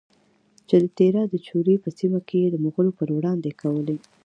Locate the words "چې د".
0.67-0.85